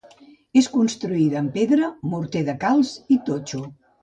[0.61, 3.65] És construïda en pedra, morter de calç i totxo.